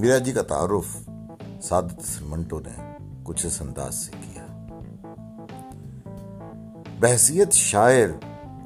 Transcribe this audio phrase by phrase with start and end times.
[0.00, 1.08] میرا جی کا تعارف
[1.62, 4.46] سعادت منٹو نے کچھ اس انداز سے کیا۔
[7.00, 8.08] بحثیت شاعر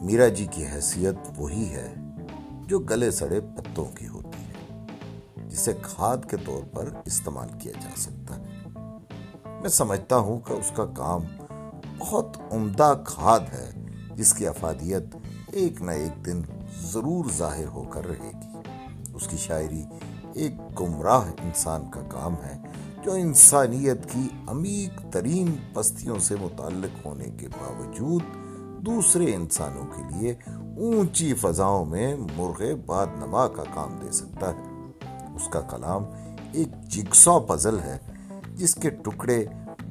[0.02, 1.94] میرا جی کی حیثیت وہی ہے
[2.66, 4.86] جو گلے سڑے پتوں کی ہوتی ہے،
[5.48, 8.68] جسے کھاد کے طور پر استعمال کیا جا سکتا ہے۔
[9.60, 11.20] میں سمجھتا ہوں کہ اس کا کام
[11.98, 13.70] بہت عمدہ کھاد ہے،
[14.16, 15.02] جس کی افادیت
[15.52, 16.42] ایک نہ ایک دن
[16.80, 18.70] ضرور ظاہر ہو کر رہے گی۔
[19.14, 19.84] اس کی شاعری
[20.34, 22.58] ایک گمراہ انسان کا کام ہے
[23.02, 28.22] جو انسانیت کی عمیق ترین پستیوں سے متعلق ہونے کے باوجود
[28.86, 30.34] دوسرے انسانوں کے لیے
[30.76, 34.62] اونچی فضاؤں میں مرغ باد نما کا کام دے سکتا ہے۔
[35.34, 36.02] اس کا کلام
[36.52, 37.98] ایک جگسو پزل ہے،
[38.54, 39.44] جس کے ٹکڑے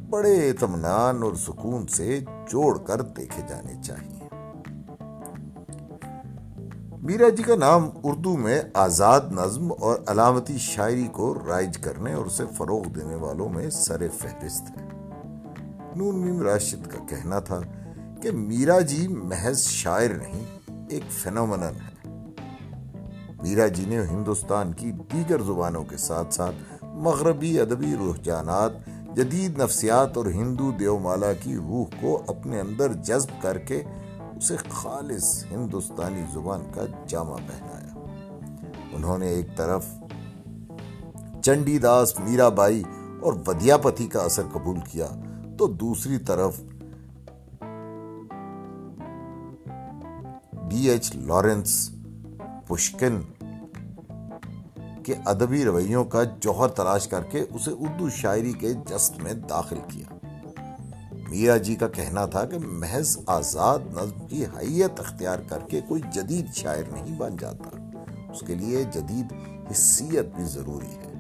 [0.10, 2.20] بڑے اطمینان اور سکون سے
[2.50, 4.23] جوڑ کر دیکھے جانے چاہیے۔
[7.06, 12.26] میرا جی کا نام اردو میں آزاد نظم اور علامتی شاعری کو رائج کرنے اور
[12.26, 14.88] اسے فروغ دینے والوں میں سر فہرست ہے۔
[15.96, 17.60] نون میم راشد کا کہنا تھا
[18.22, 20.46] کہ میرا جی محض شاعر نہیں،
[20.90, 22.10] ایک فینومنن ہے۔
[23.44, 28.72] میرا جی نے ہندوستان کی دیگر زبانوں کے ساتھ ساتھ مغربی ادبی رجحانات،
[29.16, 33.84] جدید نفسیات اور ہندو دیو مالا کی روح کو اپنے اندر جذب کر کے
[34.44, 37.94] اسے خالص ہندوستانی زبان کا جامع پہنایا۔
[38.94, 39.86] انہوں نے ایک طرف
[41.44, 42.84] چنڈی داس میرا بائی
[43.22, 45.08] اور ودیا پتی کا اثر قبول کیا،
[45.58, 46.60] تو دوسری طرف
[50.70, 51.92] ڈی ایچ لارنس
[52.68, 53.22] پشکن
[55.04, 59.80] کے ادبی رویوں کا جوہر تلاش کر کے اسے اردو شاعری کے جست میں داخل
[59.88, 60.23] کیا۔
[61.34, 66.02] میرا جی کا کہنا تھا کہ محض آزاد نظم کی حیت اختیار کر کے کوئی
[66.12, 67.92] جدید شاعر نہیں بن جاتا۔
[68.30, 69.34] اس کے لیے جدید
[69.72, 71.14] حصیت بھی ضروری ہے۔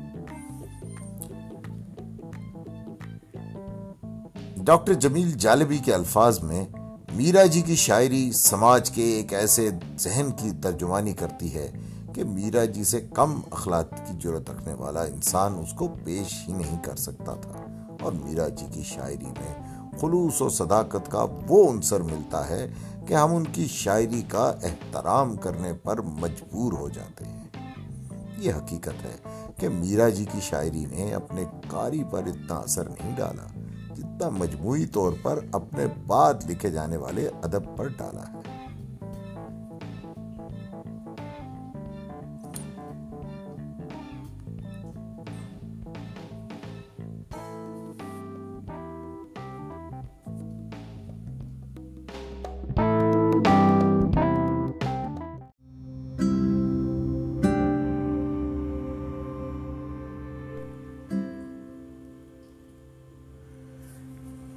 [4.57, 6.65] ڈاکٹر جمیل جالبی کے الفاظ میں،
[7.13, 9.69] میرا جی کی شاعری سماج کے ایک ایسے
[9.99, 11.71] ذہن کی ترجمانی کرتی ہے
[12.13, 16.53] کہ میرا جی سے کم اخلاق کی جرت رکھنے والا انسان اس کو پیش ہی
[16.53, 17.69] نہیں کر سکتا تھا۔
[18.01, 19.62] اور میرا جی کی شاعری میں
[20.01, 22.67] خلوص و صداقت کا وہ عنصر ملتا ہے
[23.07, 27.43] کہ ہم ان کی شاعری کا احترام کرنے پر مجبور ہو جاتے ہیں۔
[28.37, 29.15] یہ حقیقت ہے
[29.57, 33.47] کہ میرا جی کی شاعری نے اپنے کاری پر اتنا اثر نہیں ڈالا
[33.95, 38.62] جتنا مجموعی طور پر اپنے بعد لکھے جانے والے ادب پر ڈالا ہے۔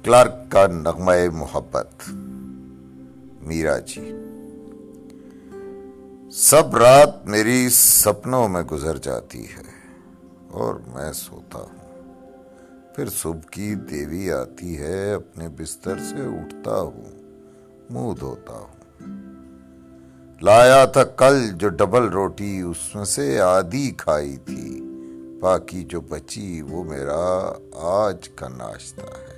[0.07, 1.87] کلارک کا نغمہ محبت۔
[3.41, 4.13] میرا جی۔
[6.31, 9.61] سب رات میری سپنوں میں گزر جاتی ہے
[10.51, 12.11] اور میں سوتا ہوں۔
[12.95, 17.05] پھر صبح کی دیوی آتی ہے، اپنے بستر سے اٹھتا ہوں،
[17.89, 19.03] منہ دھوتا ہوں۔
[20.41, 24.81] لایا تھا کل جو ڈبل روٹی، اس میں سے آدھی کھائی تھی۔
[25.41, 29.36] باقی جو بچی، وہ میرا آج کا ناشتہ ہے۔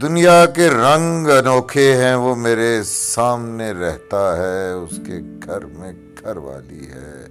[0.00, 6.36] دنیا کے رنگ انوکھے ہیں، وہ میرے سامنے رہتا ہے، اس کے گھر میں گھر
[6.36, 7.26] والی ہے۔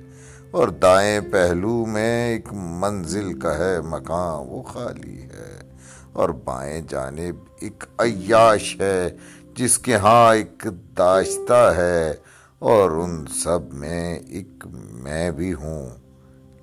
[0.52, 5.72] اور دائیں پہلو میں ایک منزل کا ہے، مکان وہ خالی ہے۔
[6.14, 9.10] اور بائیں جانب ایک عیاش ہے،
[9.56, 10.68] جس کے ہاں ایک
[10.98, 12.14] داشتہ ہے۔
[12.60, 15.90] اور ان سب میں ایک میں بھی ہوں،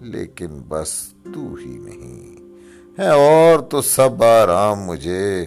[0.00, 0.88] لیکن بس
[1.34, 2.36] تو ہی نہیں۔
[2.98, 5.46] ہے اور تو سب آرام مجھے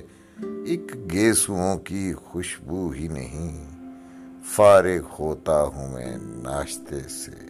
[0.65, 3.69] ایک گیسوؤں کی خوشبو ہی نہیں۔
[4.55, 7.45] فارغ ہوتا ہوں میں ناشتے سے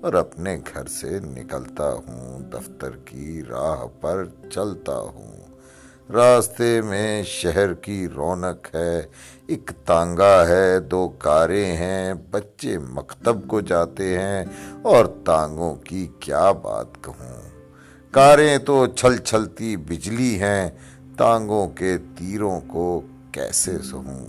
[0.00, 5.36] اور اپنے گھر سے نکلتا ہوں۔ دفتر کی راہ پر چلتا ہوں۔
[6.12, 9.02] راستے میں شہر کی رونق ہے،
[9.46, 14.44] ایک تانگا ہے، دو کاریں ہیں۔ بچے مکتب کو جاتے ہیں
[14.82, 17.42] اور تانگوں کی کیا بات کہوں۔
[18.10, 20.70] کاریں تو چھل چھلتی بجلی ہیں۔
[21.22, 23.00] ٹانگوں کے تیروں کو
[23.32, 24.26] کیسے سہوں؟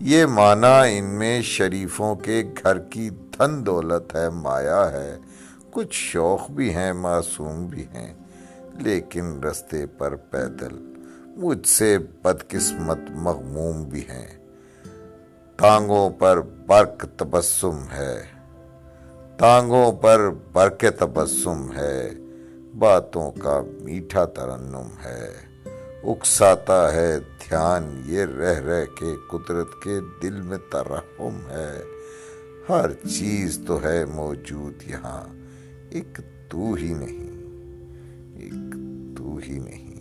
[0.00, 5.16] یہ مانا ان میں شریفوں کے گھر کی دھن دولت ہے، مایا ہے۔
[5.70, 8.14] کچھ شوق بھی ہیں، معصوم بھی ہیں،
[8.78, 10.92] لیکن رستے پر پیدل۔
[11.36, 14.38] مجھ سے بدقسمت مغموم بھی ہیں۔
[15.56, 18.22] ٹانگوں پر برق تبسم ہے۔
[19.36, 22.10] ٹانگوں پر بر کے تبسم ہے۔
[22.78, 25.51] باتوں کا میٹھا ترنم ہے۔
[26.04, 31.82] اکساتا ہے دھیان، یہ رہ رہ کے قدرت کے دل میں ترحم ہے۔
[32.68, 35.34] ہر چیز تو ہے موجود یہاں،
[35.90, 37.30] ایک تو ہی نہیں،
[38.38, 38.74] ایک
[39.18, 39.92] تو ہی نہیں۔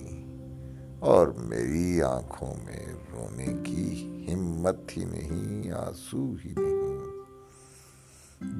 [1.00, 7.01] اور میری آنکھوں میں رونے کی ہمت ہی نہیں، آنسو ہی نہیں۔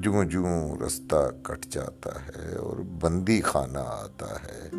[0.02, 4.70] جوں جوں رستہ کٹ جاتا ہے اور بندی خانہ آتا ہے۔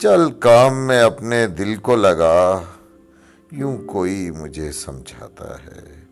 [0.00, 2.62] چل کام میں اپنے دل کو لگا،
[3.52, 6.04] یوں کوئی مجھے سمجھاتا ہے۔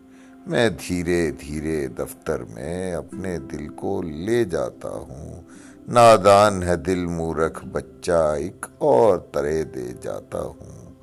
[0.47, 5.41] میں دھیرے دھیرے دفتر میں اپنے دل کو لے جاتا ہوں۔
[5.87, 10.93] نادان ہے دل مورکھ بچہ، ایک اور طرح دے جاتا ہوں۔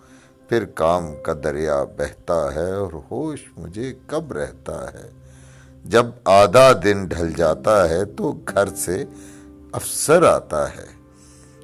[0.49, 5.11] پھر کام کا دریا بہتا ہے اور ہوش مجھے کب رہتا ہے۔
[5.85, 9.05] جب آدھا دن ڈھل جاتا ہے تو گھر سے
[9.73, 11.02] افسر آتا ہے۔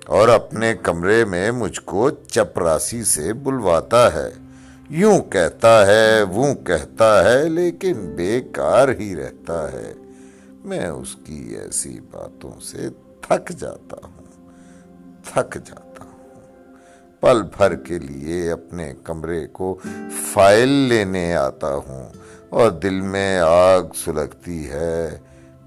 [0.08, 4.30] اور اپنے کمرے میں مجھ کو چپراسی سے بلواتا ہے۔
[4.90, 9.92] یوں کہتا ہے وہ کہتا ہے، لیکن بیکار ہی رہتا ہے۔
[10.64, 12.88] میں اس کی ایسی باتوں سے
[13.20, 14.24] تھک جاتا ہوں،
[15.24, 16.18] تھک جاتا ہوں۔
[17.20, 19.78] پل بھر کے لیے اپنے کمرے کو
[20.32, 22.08] فائل لینے آتا ہوں
[22.48, 25.18] اور دل میں آگ سلگتی ہے۔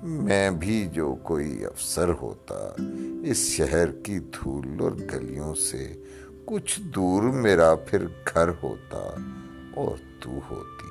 [0.04, 2.84] میں بھی جو کوئی افسر ہوتا،
[3.26, 5.94] اس شہر کی دھول اور گلیوں سے
[6.46, 9.16] کچھ دور میرا پھر گھر ہوتا
[9.76, 10.88] اور تو ہوتی۔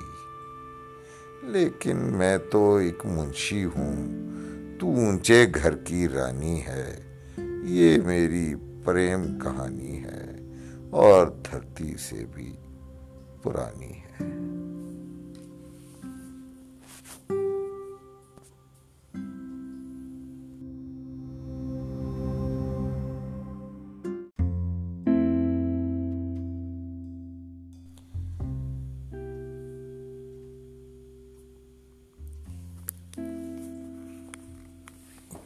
[1.43, 4.29] لیکن میں تو ایک منشی ہوں،
[4.79, 7.17] تو اونچے گھر کی رانی ہے،
[7.63, 10.39] یہ میری پریم کہانی ہے
[10.89, 12.53] اور دھرتی سے بھی
[13.43, 14.60] پرانی ہے۔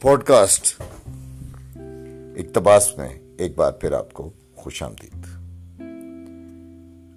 [0.06, 0.82] پوڈ کاسٹ
[2.36, 3.08] اقتباس میں
[3.38, 5.26] ایک بار پھر آپ کو خوش آمدید۔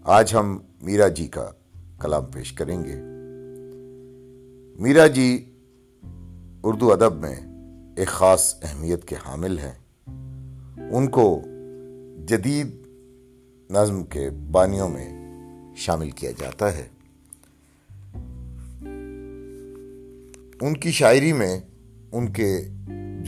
[0.04, 1.52] آج ہم میرا جی کا
[2.00, 2.96] کلام پیش کریں گے۔
[4.84, 5.54] میرا جی
[6.64, 7.36] اردو ادب میں
[7.98, 10.08] ایک خاص اہمیت کے حامل ہیں۔
[10.92, 11.42] ان کو
[12.28, 12.76] جدید
[13.70, 15.10] نظم کے بانیوں میں
[15.76, 16.88] شامل کیا جاتا ہے۔
[20.62, 21.60] ان کی شاعری میں
[22.12, 22.68] ان کے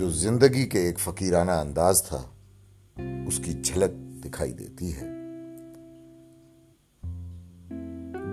[0.02, 2.24] جو زندگی کے ایک فقیرانہ انداز تھا،
[3.28, 5.06] اس کی جھلک دکھائی دیتی ہے۔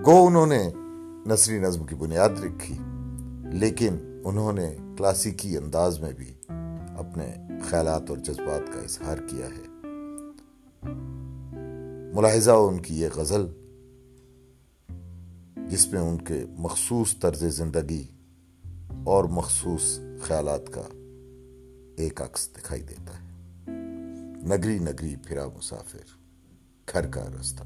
[0.05, 0.69] گو انہوں نے
[1.27, 2.77] نثری نظم کی بنیاد رکھی،
[3.53, 6.33] لیکن انہوں نے کلاسیکی انداز میں بھی
[6.97, 9.67] اپنے خیالات اور جذبات کا اظہار کیا ہے۔
[12.15, 13.45] ملاحظہ ان کی یہ غزل،
[15.67, 18.07] جس میں ان کے مخصوص طرز زندگی
[19.03, 20.81] اور مخصوص خیالات کا
[21.99, 23.29] ایک عکس دکھائی دیتا ہے۔
[24.47, 26.17] نگری نگری پھرا مسافر،
[26.93, 27.63] گھر کا رستہ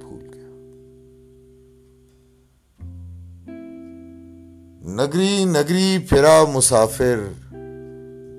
[0.00, 0.48] بھول گیا۔
[4.90, 7.20] نگری نگری پھرا مسافر،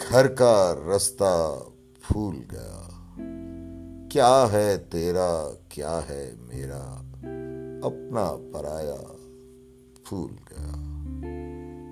[0.10, 1.60] گھر کا رستہ
[2.08, 2.90] بھول گیا۔
[4.12, 7.02] کیا ہے تیرا، کیا ہے میرا؟
[7.84, 9.14] اپنا پرایا
[10.10, 10.72] بھول گیا۔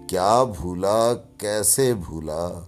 [0.10, 2.64] کیا بھولا، کیسے بھولا؟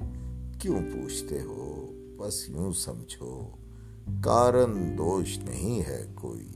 [0.63, 3.55] کیوں پوچھتے ہو؟ بس یوں سمجھو،
[4.23, 6.51] کارن دوش نہیں ہے کوئی۔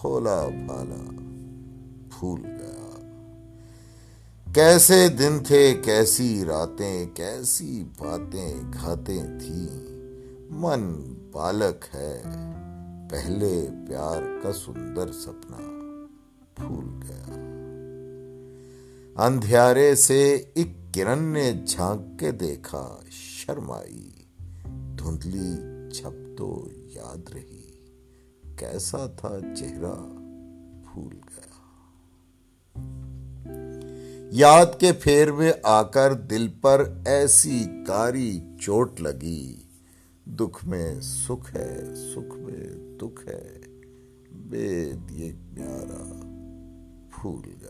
[0.00, 1.10] پھولا پھالا
[2.10, 3.00] پھول گیا۔
[4.54, 9.68] کیسے دن تھے، کیسی راتیں، کیسی باتیں گھاتیں تھیں۔
[10.50, 12.22] من بالک ہے،
[13.10, 15.56] پہلے پیار کا سندر سپنا
[16.54, 17.48] پھول گیا۔
[19.26, 24.10] اندھیارے سے ایک کرن نے جھانک کے دیکھا، شرمائی۔
[24.98, 25.56] دھندلی
[25.92, 27.70] چھپ تو یاد رہی۔
[28.56, 29.94] کیسا تھا چہرہ
[30.84, 31.52] پھول گیا۔
[34.32, 39.56] یاد کے پھیر میں آ کر دل پر ایسی کاری چوٹ لگی۔
[40.26, 43.60] دکھ میں سکھ ہے، سکھ میں دکھ ہے۔
[44.32, 46.20] بے یہ پیارا
[47.10, 47.61] پھول گیا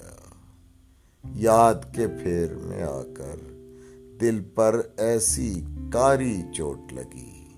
[1.24, 3.36] یاد کے پھیر میں آ کر
[4.20, 7.48] دل پر ایسی کاری چوٹ لگی۔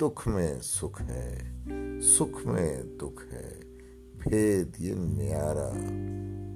[0.00, 1.40] دکھ میں سکھ ہے،
[2.02, 3.60] سکھ میں دکھ ہے،
[4.18, 5.70] بھید یہ نیارا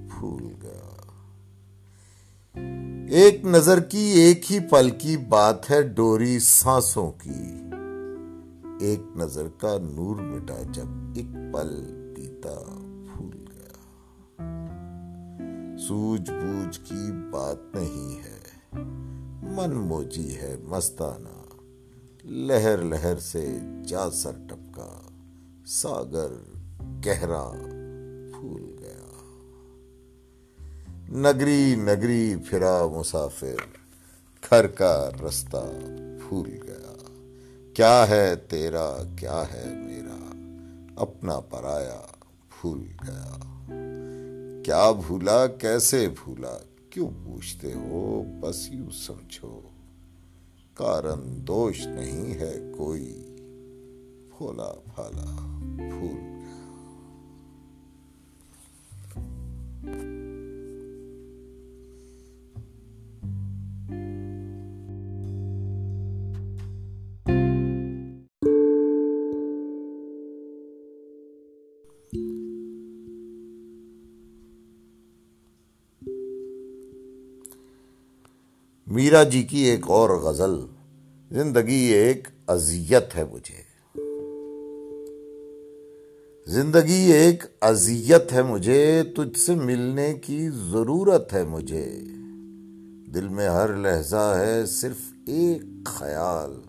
[0.09, 0.91] پھول گیا
[3.09, 7.69] ایک نظر کی ایک ہی پل کی بات ہے ڈوری سانسوں کی۔
[8.79, 12.84] ایک نظر کا نور مٹا جب ایک پل پیتا۔
[15.87, 18.39] سوج بوجھ کی بات نہیں ہے۔
[19.41, 21.55] من موجی ہے مستانہ۔
[22.27, 25.01] لہر لہر سے جا سر ٹپکا۔
[25.67, 26.31] ساگر
[27.05, 27.51] گہرا
[28.31, 29.23] پھول گیا۔
[31.09, 33.55] نگری نگری پھرا مسافر۔
[34.49, 35.81] گھر کا رستہ
[36.27, 36.93] پھول گیا۔
[37.73, 40.31] کیا ہے تیرا؟ کیا ہے میرا؟
[40.95, 42.01] اپنا پرایا
[42.49, 43.37] پھول گیا۔
[44.65, 46.57] کیا بھولا، کیسے بھولا؟
[46.89, 49.61] کیوں پوچھتے ہو؟ بس یوں سمجھو۔
[50.73, 53.25] کارن دوش نہیں ہے کوئی۔
[54.29, 55.35] بھولا بھالا
[55.75, 56.34] بھول
[78.95, 80.59] میرا جی کی ایک اور غزل،
[81.31, 83.61] زندگی ایک اذیت ہے مجھے۔
[86.47, 91.99] زندگی ایک اذیت ہے مجھے، تجھ سے ملنے کی ضرورت ہے مجھے۔
[93.13, 94.97] دل میں ہر لہجہ ہے، صرف
[95.27, 96.61] ایک خیال،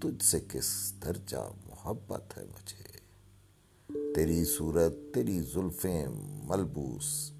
[0.00, 2.90] تجھ سے کس درجہ محبت ہے مجھے۔
[4.14, 6.06] تیری صورت، تیری زلفیں
[6.44, 7.32] ملبوس۔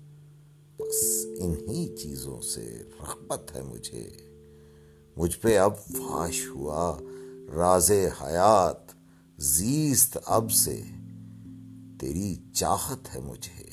[0.81, 4.11] بس انہی چیزوں سے رغبت ہے مجھے۔
[5.17, 6.99] مجھ پہ اب فاش ہوا۔
[7.55, 8.93] راز حیات
[9.39, 10.83] زیست اب سے۔
[12.01, 13.71] تیری چاہت ہے مجھے۔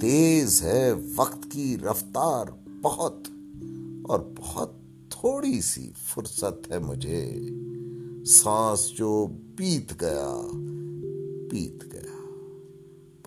[0.00, 2.46] تیز ہے وقت کی رفتار
[2.82, 3.14] بہت۔
[4.04, 4.70] اور بہت
[5.10, 7.40] تھوڑی سی فرصت ہے مجھے۔
[8.26, 10.40] سانس جو بیت گیا
[11.50, 12.00] بیت گیا۔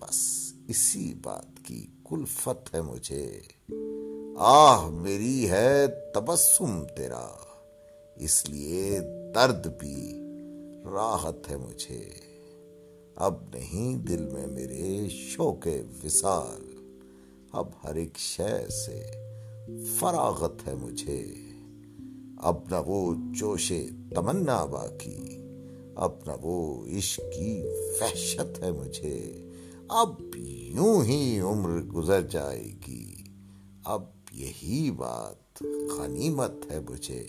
[0.00, 3.40] بس اسی بات کی کلفت ہے مجھے۔
[4.38, 7.28] آہ، میری ہے تبسم تیرا۔
[8.16, 9.00] اس لیے
[9.34, 10.20] درد بھی
[10.84, 12.08] راحت ہے مجھے۔
[13.16, 15.66] اب نہیں دل میں میرے شوق
[16.04, 16.92] وصال۔
[17.52, 19.02] اب ہر ایک شے سے
[19.98, 21.34] فراغت ہے مجھے۔
[22.36, 23.72] اب نہ وہ جوش
[24.14, 25.38] تمنا باقی۔
[25.94, 27.62] اب نہ وہ عشق کی
[28.00, 29.43] وحشت ہے مجھے۔
[29.88, 33.14] اب یوں ہی عمر گزر جائے گی۔
[33.84, 35.62] اب یہی بات
[35.96, 37.26] غنیمت ہے مجھے۔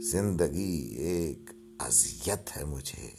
[0.00, 3.10] زندگی ایک اذیت ہے مجھے۔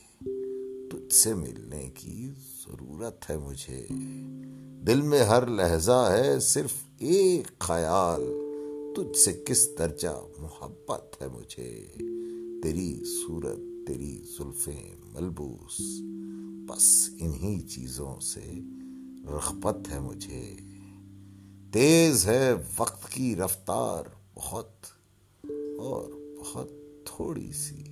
[0.90, 2.32] تجھ سے ملنے کی
[2.66, 3.88] ضرورت ہے مجھے۔
[4.88, 8.22] دل میں ہر لہجہ ہے، صرف ایک خیال۔
[8.96, 11.88] تجھ سے کس درجہ محبت ہے مجھے؟
[12.64, 16.02] تیری صورت، تیری زلفیں ملبوس۔
[16.68, 18.54] بس انہی چیزوں سے
[19.26, 20.56] رغبت ہے مجھے۔
[21.72, 24.04] تیز ہے وقت کی رفتار
[24.36, 24.86] بہت
[25.80, 26.70] اور بہت
[27.06, 27.84] تھوڑی سی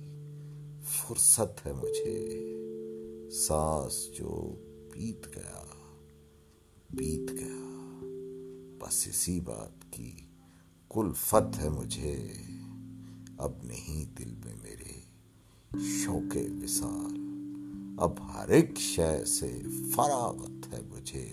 [0.84, 2.40] فرصت ہے مجھے۔
[3.30, 4.54] سانس جو
[4.92, 5.64] بیت گیا
[6.90, 8.00] بیت گیا۔
[8.78, 10.12] بس اسی بات کی
[10.90, 12.28] کلفت ہے مجھے۔
[13.38, 15.00] اب نہیں دل میں میرے
[16.04, 17.33] شوق وصال۔
[17.98, 19.58] اب ہر ایک شے سے
[19.94, 21.28] فراغت ہے مجھے۔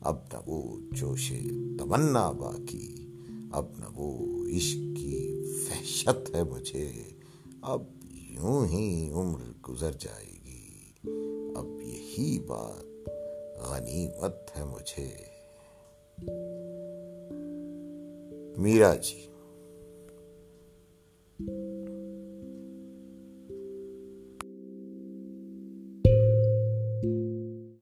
[0.00, 1.32] اب نہ وہ جوش
[1.78, 3.06] تمنا باقی،
[3.52, 6.92] اب نہ وہ عشق کی وحشت ہے مجھے۔
[7.62, 10.92] اب یوں ہی عمر گزر جائے گی۔
[11.56, 13.08] اب یہی بات
[13.60, 15.10] غنیمت ہے مجھے۔
[18.60, 19.29] میرا جی